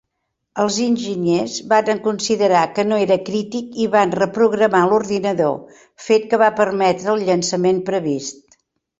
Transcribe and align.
Els 0.61 0.77
enginyers 0.83 1.57
van 1.73 1.99
considerar 2.05 2.61
que 2.79 2.85
no 2.91 2.97
era 3.01 3.17
crític 3.27 3.77
i 3.83 3.85
van 3.95 4.13
reprogramar 4.19 4.81
l'ordinador, 4.93 5.77
fet 6.07 6.25
que 6.31 6.39
va 6.45 6.49
permetre 6.61 7.13
el 7.13 7.21
llançament 7.29 7.83
previst. 7.91 8.59